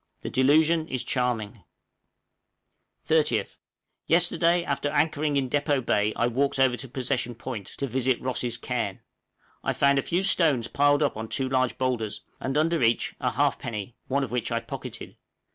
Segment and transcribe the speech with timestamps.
[0.21, 1.63] The delusion is charming.
[3.07, 3.57] {ROSS' CAIRN.} 30th.
[4.07, 8.57] Yesterday after anchoring in Depôt Bay I walked over to Possession Point, to visit Ross'
[8.57, 9.01] cairn.
[9.63, 13.29] I found a few stones piled up on two large boulders, and under each a
[13.33, 15.17] halfpenny, one of which I pocketed.